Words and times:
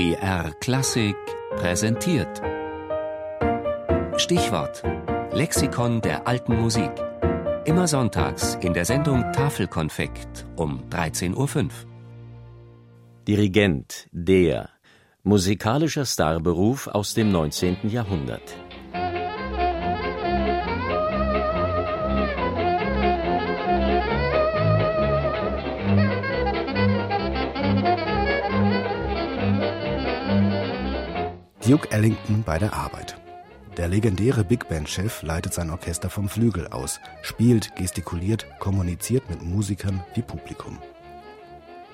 BR 0.00 0.54
Klassik 0.60 1.14
präsentiert. 1.56 2.40
Stichwort: 4.16 4.82
Lexikon 5.30 6.00
der 6.00 6.26
alten 6.26 6.58
Musik. 6.58 6.90
Immer 7.66 7.86
sonntags 7.86 8.54
in 8.62 8.72
der 8.72 8.86
Sendung 8.86 9.30
Tafelkonfekt 9.34 10.46
um 10.56 10.88
13.05 10.88 11.36
Uhr. 11.36 11.68
Dirigent, 13.28 14.08
der 14.10 14.70
musikalischer 15.22 16.06
Starberuf 16.06 16.86
aus 16.86 17.12
dem 17.12 17.30
19. 17.30 17.90
Jahrhundert. 17.90 18.56
Duke 31.70 31.92
Ellington 31.92 32.42
bei 32.42 32.58
der 32.58 32.72
Arbeit. 32.72 33.16
Der 33.76 33.86
legendäre 33.86 34.42
Big 34.42 34.68
Band-Chef 34.68 35.22
leitet 35.22 35.54
sein 35.54 35.70
Orchester 35.70 36.10
vom 36.10 36.28
Flügel 36.28 36.66
aus, 36.66 36.98
spielt, 37.22 37.76
gestikuliert, 37.76 38.44
kommuniziert 38.58 39.30
mit 39.30 39.40
Musikern 39.40 40.02
wie 40.14 40.22
Publikum. 40.22 40.78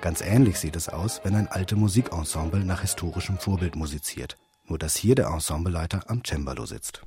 Ganz 0.00 0.22
ähnlich 0.22 0.58
sieht 0.58 0.76
es 0.76 0.88
aus, 0.88 1.20
wenn 1.24 1.34
ein 1.34 1.48
alte 1.48 1.76
Musikensemble 1.76 2.64
nach 2.64 2.80
historischem 2.80 3.36
Vorbild 3.36 3.76
musiziert, 3.76 4.38
nur 4.64 4.78
dass 4.78 4.96
hier 4.96 5.14
der 5.14 5.26
Ensembleleiter 5.26 6.04
am 6.06 6.22
Cembalo 6.24 6.64
sitzt. 6.64 7.02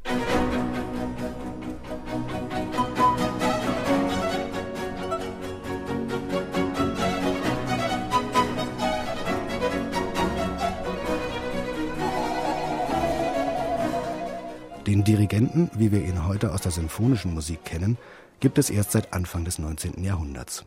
Den 14.90 15.04
Dirigenten, 15.04 15.70
wie 15.76 15.92
wir 15.92 16.04
ihn 16.04 16.26
heute 16.26 16.52
aus 16.52 16.62
der 16.62 16.72
sinfonischen 16.72 17.36
Musik 17.36 17.64
kennen, 17.64 17.96
gibt 18.40 18.58
es 18.58 18.72
erst 18.72 18.92
seit 18.92 19.14
Anfang 19.14 19.46
des 19.46 19.60
19. 19.60 20.04
Jahrhunderts. 20.04 20.66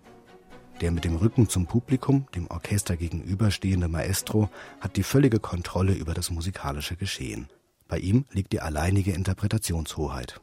Der 0.81 0.93
mit 0.93 1.03
dem 1.03 1.17
Rücken 1.17 1.49
zum 1.49 1.67
Publikum, 1.67 2.29
dem 2.33 2.49
Orchester 2.49 2.97
gegenüberstehende 2.97 3.89
Maestro, 3.89 4.49
hat 4.79 4.97
die 4.97 5.03
völlige 5.03 5.41
Kontrolle 5.41 5.95
über 5.95 6.15
das 6.15 6.31
musikalische 6.31 6.95
Geschehen. 6.95 7.49
Bei 7.89 7.99
ihm 7.99 8.25
liegt 8.31 8.53
die 8.53 8.61
alleinige 8.61 9.11
Interpretationshoheit. 9.11 10.41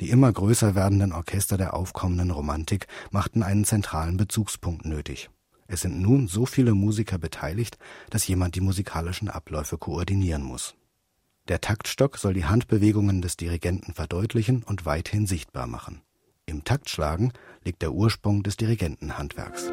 Die 0.00 0.10
immer 0.10 0.30
größer 0.30 0.74
werdenden 0.74 1.14
Orchester 1.14 1.56
der 1.56 1.72
aufkommenden 1.72 2.30
Romantik 2.30 2.88
machten 3.10 3.42
einen 3.42 3.64
zentralen 3.64 4.18
Bezugspunkt 4.18 4.84
nötig. 4.84 5.30
Es 5.66 5.80
sind 5.80 6.02
nun 6.02 6.28
so 6.28 6.44
viele 6.44 6.74
Musiker 6.74 7.16
beteiligt, 7.16 7.78
dass 8.10 8.28
jemand 8.28 8.54
die 8.54 8.60
musikalischen 8.60 9.30
Abläufe 9.30 9.78
koordinieren 9.78 10.42
muss. 10.42 10.74
Der 11.48 11.60
Taktstock 11.60 12.18
soll 12.18 12.34
die 12.34 12.44
Handbewegungen 12.44 13.20
des 13.20 13.36
Dirigenten 13.36 13.94
verdeutlichen 13.94 14.62
und 14.62 14.86
weithin 14.86 15.26
sichtbar 15.26 15.66
machen. 15.66 16.02
Im 16.46 16.62
Taktschlagen 16.62 17.32
liegt 17.64 17.82
der 17.82 17.92
Ursprung 17.92 18.42
des 18.42 18.56
Dirigentenhandwerks. 18.56 19.70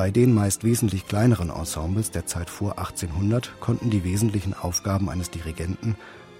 Bei 0.00 0.10
den 0.10 0.32
meist 0.32 0.64
wesentlich 0.64 1.06
kleineren 1.06 1.50
Ensembles 1.50 2.10
der 2.10 2.24
Zeit 2.24 2.48
vor 2.48 2.78
1800 2.78 3.60
konnten 3.60 3.90
die 3.90 4.02
wesentlichen 4.02 4.54
Aufgaben 4.54 5.10
eines 5.10 5.28
Dirigenten, 5.28 5.94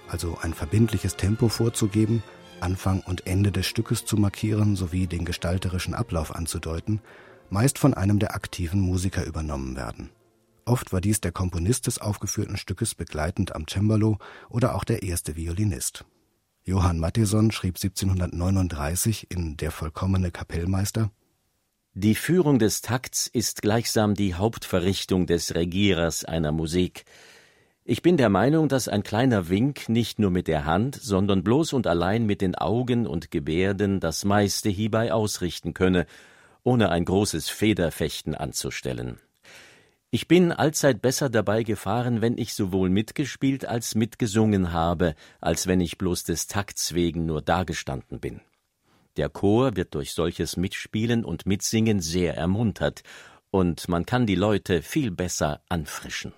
also 0.07 0.35
ein 0.41 0.55
verbindliches 0.55 1.15
Tempo 1.15 1.47
vorzugeben, 1.47 2.23
Anfang 2.59 3.01
und 3.01 3.27
Ende 3.27 3.51
des 3.51 3.67
Stückes 3.67 4.03
zu 4.03 4.17
markieren 4.17 4.75
sowie 4.75 5.05
den 5.05 5.25
gestalterischen 5.25 5.93
Ablauf 5.93 6.33
anzudeuten, 6.33 7.01
meist 7.51 7.77
von 7.77 7.93
einem 7.93 8.17
der 8.17 8.33
aktiven 8.33 8.81
Musiker 8.81 9.27
übernommen 9.27 9.75
werden. 9.75 10.09
Oft 10.65 10.91
war 10.91 10.99
dies 10.99 11.21
der 11.21 11.31
Komponist 11.31 11.85
des 11.85 12.01
aufgeführten 12.01 12.57
Stückes 12.57 12.95
begleitend 12.95 13.53
am 13.55 13.67
Cembalo 13.67 14.17
oder 14.49 14.73
auch 14.73 14.83
der 14.83 15.03
erste 15.03 15.35
Violinist. 15.35 16.03
Johann 16.63 16.97
Mattheson 16.97 17.51
schrieb 17.51 17.75
1739 17.75 19.29
in 19.29 19.55
Der 19.57 19.69
vollkommene 19.69 20.31
Kapellmeister 20.31 21.11
die 21.93 22.15
Führung 22.15 22.57
des 22.57 22.81
Takts 22.81 23.27
ist 23.27 23.61
gleichsam 23.61 24.13
die 24.13 24.35
Hauptverrichtung 24.35 25.25
des 25.25 25.55
Regierers 25.55 26.23
einer 26.23 26.53
Musik. 26.53 27.03
Ich 27.83 28.01
bin 28.01 28.15
der 28.15 28.29
Meinung, 28.29 28.69
dass 28.69 28.87
ein 28.87 29.03
kleiner 29.03 29.49
Wink 29.49 29.89
nicht 29.89 30.17
nur 30.17 30.31
mit 30.31 30.47
der 30.47 30.63
Hand, 30.63 30.95
sondern 30.95 31.43
bloß 31.43 31.73
und 31.73 31.87
allein 31.87 32.25
mit 32.25 32.39
den 32.39 32.55
Augen 32.55 33.05
und 33.05 33.29
Gebärden 33.29 33.99
das 33.99 34.23
meiste 34.23 34.69
hierbei 34.69 35.11
ausrichten 35.11 35.73
könne, 35.73 36.05
ohne 36.63 36.91
ein 36.91 37.03
großes 37.03 37.49
Federfechten 37.49 38.35
anzustellen. 38.35 39.19
Ich 40.11 40.29
bin 40.29 40.53
allzeit 40.53 41.01
besser 41.01 41.29
dabei 41.29 41.63
gefahren, 41.63 42.21
wenn 42.21 42.37
ich 42.37 42.53
sowohl 42.53 42.89
mitgespielt 42.89 43.65
als 43.65 43.95
mitgesungen 43.95 44.71
habe, 44.71 45.15
als 45.41 45.67
wenn 45.67 45.81
ich 45.81 45.97
bloß 45.97 46.23
des 46.23 46.47
Takts 46.47 46.93
wegen 46.93 47.25
nur 47.25 47.41
dagestanden 47.41 48.21
bin. 48.21 48.39
Der 49.17 49.29
Chor 49.29 49.75
wird 49.75 49.93
durch 49.93 50.13
solches 50.13 50.55
Mitspielen 50.55 51.25
und 51.25 51.45
Mitsingen 51.45 51.99
sehr 51.99 52.35
ermuntert, 52.35 53.03
und 53.49 53.89
man 53.89 54.05
kann 54.05 54.25
die 54.25 54.35
Leute 54.35 54.81
viel 54.81 55.11
besser 55.11 55.61
anfrischen. 55.67 56.31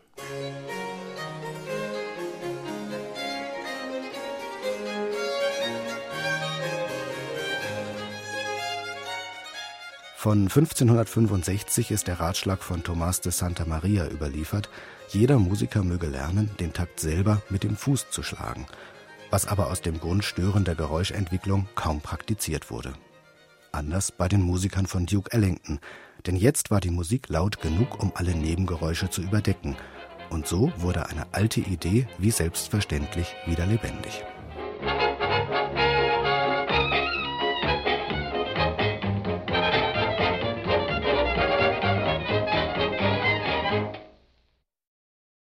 Von 10.16 10.44
1565 10.44 11.92
ist 11.92 12.08
der 12.08 12.20
Ratschlag 12.20 12.64
von 12.64 12.82
Thomas 12.84 13.22
de 13.22 13.32
Santa 13.32 13.66
Maria 13.66 14.08
überliefert, 14.08 14.70
jeder 15.10 15.38
Musiker 15.38 15.84
möge 15.84 16.08
lernen, 16.08 16.50
den 16.60 16.74
Takt 16.74 17.00
selber 17.00 17.44
mit 17.50 17.64
dem 17.64 17.76
Fuß 17.76 18.10
zu 18.10 18.24
schlagen 18.24 18.66
was 19.34 19.48
aber 19.48 19.72
aus 19.72 19.82
dem 19.82 20.00
Grund 20.00 20.24
störender 20.24 20.76
Geräuschentwicklung 20.76 21.68
kaum 21.74 22.02
praktiziert 22.02 22.70
wurde. 22.70 22.94
Anders 23.72 24.12
bei 24.12 24.28
den 24.28 24.44
Musikern 24.44 24.86
von 24.86 25.08
Duke 25.08 25.32
Ellington, 25.32 25.80
denn 26.28 26.36
jetzt 26.36 26.70
war 26.70 26.80
die 26.80 26.92
Musik 26.92 27.30
laut 27.30 27.60
genug, 27.60 28.00
um 28.00 28.12
alle 28.14 28.36
Nebengeräusche 28.36 29.10
zu 29.10 29.24
überdecken, 29.24 29.76
und 30.30 30.46
so 30.46 30.72
wurde 30.78 31.08
eine 31.08 31.26
alte 31.32 31.62
Idee 31.62 32.08
wie 32.20 32.30
selbstverständlich 32.30 33.36
wieder 33.48 33.66
lebendig. 33.66 34.24